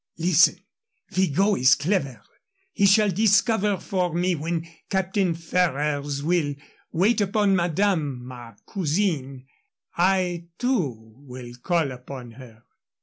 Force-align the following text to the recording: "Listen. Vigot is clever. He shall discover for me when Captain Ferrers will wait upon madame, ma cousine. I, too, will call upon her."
"Listen. 0.17 0.57
Vigot 1.11 1.59
is 1.59 1.75
clever. 1.75 2.23
He 2.73 2.87
shall 2.87 3.11
discover 3.11 3.77
for 3.77 4.11
me 4.15 4.33
when 4.33 4.67
Captain 4.89 5.35
Ferrers 5.35 6.23
will 6.23 6.55
wait 6.91 7.21
upon 7.21 7.55
madame, 7.55 8.25
ma 8.25 8.55
cousine. 8.65 9.45
I, 9.95 10.45
too, 10.57 11.13
will 11.27 11.53
call 11.61 11.91
upon 11.91 12.31
her." 12.31 12.63